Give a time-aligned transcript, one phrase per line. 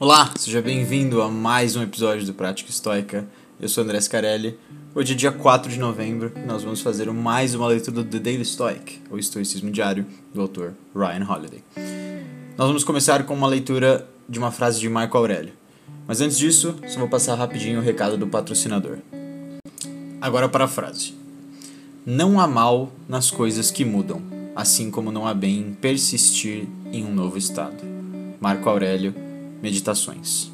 [0.00, 3.28] Olá, seja bem-vindo a mais um episódio do Prática Estoica.
[3.60, 4.58] Eu sou André Scarelli.
[4.92, 8.18] Hoje é dia 4 de novembro e nós vamos fazer mais uma leitura do The
[8.18, 10.04] Daily Stoic, o Estoicismo Diário,
[10.34, 11.62] do autor Ryan Holiday.
[12.58, 15.52] Nós vamos começar com uma leitura de uma frase de Marco Aurélio.
[16.08, 18.98] Mas antes disso, só vou passar rapidinho o recado do patrocinador.
[20.20, 21.14] Agora para a frase.
[22.04, 24.20] Não há mal nas coisas que mudam,
[24.56, 27.76] assim como não há bem em persistir em um novo estado.
[28.40, 29.14] Marco Aurélio,
[29.62, 30.50] Meditações.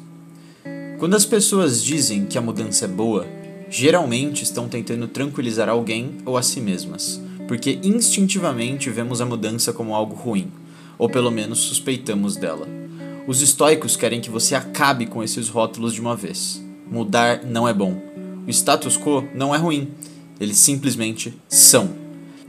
[0.99, 3.27] Quando as pessoas dizem que a mudança é boa,
[3.69, 9.95] geralmente estão tentando tranquilizar alguém ou a si mesmas, porque instintivamente vemos a mudança como
[9.95, 10.51] algo ruim,
[10.97, 12.67] ou pelo menos suspeitamos dela.
[13.27, 16.61] Os estoicos querem que você acabe com esses rótulos de uma vez.
[16.89, 18.01] Mudar não é bom.
[18.45, 19.89] O status quo não é ruim.
[20.39, 21.89] Eles simplesmente são.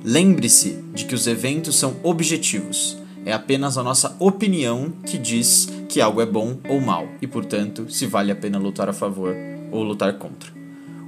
[0.05, 2.97] Lembre-se de que os eventos são objetivos.
[3.25, 7.87] É apenas a nossa opinião que diz que algo é bom ou mal e, portanto,
[7.89, 9.35] se vale a pena lutar a favor
[9.71, 10.51] ou lutar contra.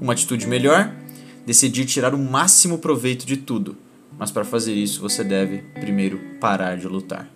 [0.00, 0.92] Uma atitude melhor?
[1.44, 3.76] Decidir tirar o máximo proveito de tudo,
[4.18, 7.28] mas para fazer isso você deve primeiro parar de lutar.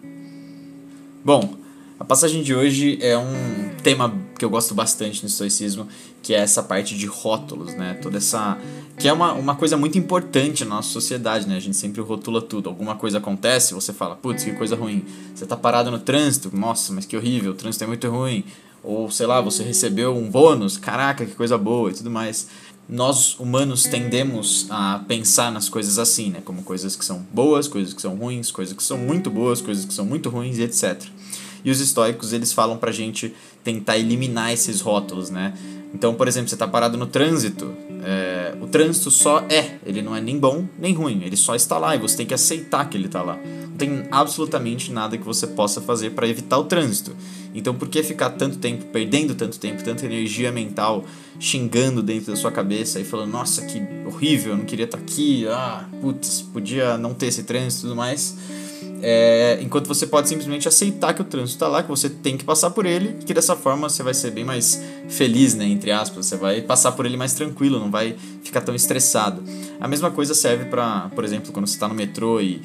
[1.24, 1.56] Bom,
[1.98, 5.89] a passagem de hoje é um tema que eu gosto bastante no estoicismo,
[6.22, 7.98] que é essa parte de rótulos, né?
[8.00, 8.56] Toda essa.
[8.97, 11.56] que é uma, uma coisa muito importante na nossa sociedade, né?
[11.56, 12.69] A gente sempre rotula tudo.
[12.69, 15.05] Alguma coisa acontece, você fala, putz, que coisa ruim.
[15.34, 18.44] Você tá parado no trânsito, nossa, mas que horrível, o trânsito é muito ruim.
[18.83, 22.47] Ou sei lá, você recebeu um bônus, caraca, que coisa boa e tudo mais.
[22.89, 26.41] Nós humanos tendemos a pensar nas coisas assim, né?
[26.44, 29.84] Como coisas que são boas, coisas que são ruins, coisas que são muito boas, coisas
[29.84, 31.03] que são muito ruins e etc.
[31.69, 35.52] E os estoicos, eles falam pra gente tentar eliminar esses rótulos, né?
[35.92, 40.16] Então, por exemplo, você tá parado no trânsito, é, o trânsito só é, ele não
[40.16, 42.97] é nem bom nem ruim, ele só está lá e você tem que aceitar que
[42.97, 43.38] ele está lá.
[43.69, 47.14] Não tem absolutamente nada que você possa fazer para evitar o trânsito.
[47.55, 51.05] Então, por que ficar tanto tempo, perdendo tanto tempo, tanta energia mental,
[51.38, 55.05] xingando dentro da sua cabeça e falando, nossa, que horrível, eu não queria estar tá
[55.05, 58.59] aqui, ah, putz, podia não ter esse trânsito e tudo mais
[59.03, 62.44] é, enquanto você pode simplesmente aceitar que o trânsito está lá, que você tem que
[62.44, 66.26] passar por ele, que dessa forma você vai ser bem mais feliz, né, entre aspas,
[66.26, 69.42] você vai passar por ele mais tranquilo, não vai ficar tão estressado.
[69.81, 72.60] A mesma coisa serve para, por exemplo, quando você está no metrô e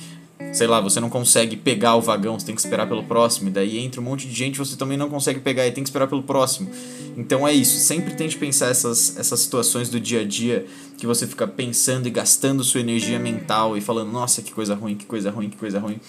[0.52, 3.52] sei lá, você não consegue pegar o vagão, você tem que esperar pelo próximo, e
[3.52, 6.08] daí entra um monte de gente, você também não consegue pegar e tem que esperar
[6.08, 6.70] pelo próximo.
[7.16, 10.66] Então é isso, sempre tente pensar essas, essas situações do dia a dia
[10.98, 14.96] que você fica pensando e gastando sua energia mental e falando, nossa, que coisa ruim,
[14.96, 16.00] que coisa ruim, que coisa ruim.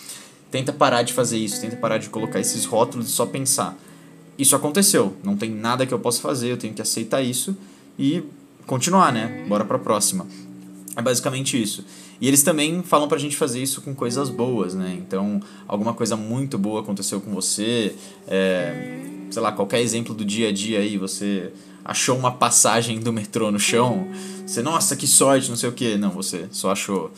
[0.50, 3.76] Tenta parar de fazer isso, tenta parar de colocar esses rótulos e só pensar.
[4.38, 7.56] Isso aconteceu, não tem nada que eu possa fazer, eu tenho que aceitar isso
[7.98, 8.22] e
[8.66, 9.44] continuar, né?
[9.48, 10.26] Bora pra próxima.
[10.96, 11.84] É basicamente isso.
[12.20, 14.96] E eles também falam pra gente fazer isso com coisas boas, né?
[14.98, 17.96] Então, alguma coisa muito boa aconteceu com você,
[18.28, 19.00] é,
[19.30, 21.52] sei lá, qualquer exemplo do dia a dia aí, você
[21.84, 24.06] achou uma passagem do metrô no chão,
[24.46, 25.96] você, nossa, que sorte, não sei o que.
[25.96, 27.10] Não, você só achou.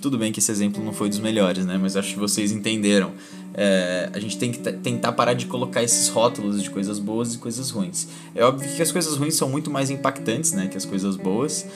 [0.00, 1.78] Tudo bem que esse exemplo não foi dos melhores, né?
[1.80, 3.12] Mas acho que vocês entenderam.
[3.54, 7.38] É, a gente tem que tentar parar de colocar esses rótulos de coisas boas e
[7.38, 8.06] coisas ruins.
[8.34, 10.68] É óbvio que as coisas ruins são muito mais impactantes, né?
[10.68, 11.66] Que as coisas boas.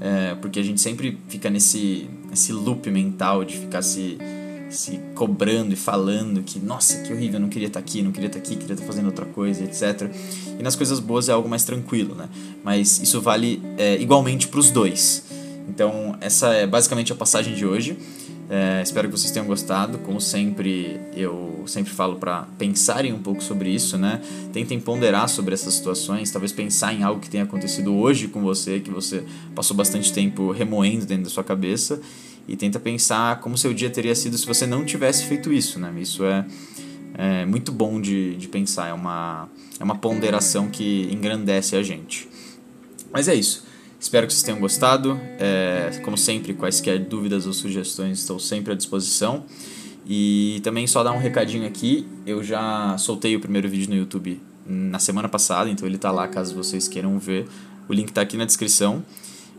[0.00, 4.18] É, porque a gente sempre fica nesse, nesse loop mental de ficar se,
[4.68, 8.26] se cobrando e falando que, nossa, que horrível, eu não queria estar aqui, não queria
[8.26, 10.10] estar aqui, queria estar fazendo outra coisa, etc.
[10.58, 12.28] E nas coisas boas é algo mais tranquilo, né?
[12.64, 15.24] Mas isso vale é, igualmente para os dois.
[15.68, 17.96] Então, essa é basicamente a passagem de hoje.
[18.54, 19.96] É, espero que vocês tenham gostado.
[20.00, 24.20] Como sempre, eu sempre falo para pensarem um pouco sobre isso, né?
[24.52, 28.78] Tentem ponderar sobre essas situações, talvez pensar em algo que tenha acontecido hoje com você,
[28.78, 29.24] que você
[29.54, 31.98] passou bastante tempo remoendo dentro da sua cabeça,
[32.46, 35.90] e tenta pensar como seu dia teria sido se você não tivesse feito isso, né?
[35.98, 36.44] Isso é,
[37.14, 39.48] é muito bom de, de pensar, é uma,
[39.80, 42.28] é uma ponderação que engrandece a gente.
[43.10, 43.71] Mas é isso.
[44.02, 45.18] Espero que vocês tenham gostado.
[45.38, 49.44] É, como sempre, quaisquer dúvidas ou sugestões estou sempre à disposição.
[50.04, 54.40] E também só dar um recadinho aqui, eu já soltei o primeiro vídeo no YouTube
[54.66, 57.46] na semana passada, então ele está lá caso vocês queiram ver.
[57.88, 59.04] O link está aqui na descrição.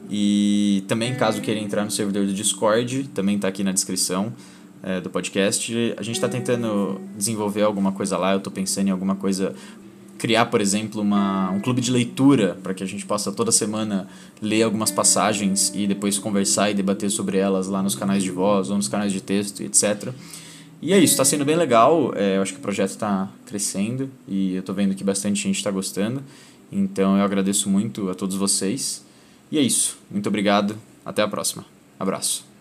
[0.10, 4.34] E também caso queiram entrar no servidor do Discord, também está aqui na descrição
[4.84, 5.96] é, do podcast.
[5.98, 9.56] A gente está tentando desenvolver alguma coisa lá, eu estou pensando em alguma coisa
[10.24, 14.08] criar, por exemplo, uma, um clube de leitura para que a gente possa toda semana
[14.42, 18.70] ler algumas passagens e depois conversar e debater sobre elas lá nos canais de voz
[18.70, 20.14] ou nos canais de texto, etc.
[20.82, 22.14] E é isso, está sendo bem legal.
[22.16, 25.58] É, eu acho que o projeto está crescendo e eu estou vendo que bastante gente
[25.58, 26.24] está gostando.
[26.72, 29.04] Então eu agradeço muito a todos vocês.
[29.52, 29.98] E é isso.
[30.10, 30.78] Muito obrigado.
[31.06, 31.66] Até a próxima.
[32.00, 32.53] Abraço.